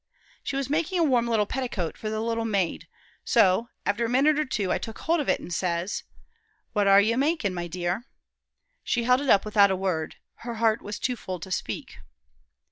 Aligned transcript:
She 0.41 0.55
was 0.55 0.67
making 0.67 0.97
a 0.97 1.03
warm 1.03 1.27
little 1.27 1.45
petticoat 1.45 1.95
for 1.95 2.09
the 2.09 2.21
little 2.21 2.43
maid; 2.43 2.87
so, 3.23 3.69
after 3.85 4.03
a 4.03 4.09
minute 4.09 4.39
or 4.39 4.45
two, 4.45 4.71
I 4.71 4.79
took 4.79 4.97
hold 4.97 5.19
of 5.19 5.29
it, 5.29 5.39
an' 5.39 5.51
says, 5.51 6.05
'What 6.73 6.87
are 6.87 6.99
'ee 6.99 7.15
making, 7.15 7.53
my 7.53 7.67
dear?' 7.67 8.07
She 8.83 9.03
held 9.03 9.21
it 9.21 9.29
up 9.29 9.45
without 9.45 9.69
a 9.69 9.75
word; 9.75 10.15
her 10.37 10.55
heart 10.55 10.81
was 10.81 10.97
too 10.97 11.15
full 11.15 11.39
to 11.41 11.51
speak. 11.51 11.99